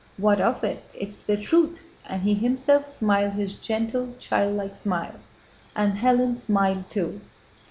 [0.17, 0.83] "What of it?
[0.95, 5.19] It's the truth!" and he himself smiled his gentle childlike smile,
[5.75, 7.21] and Hélène smiled too.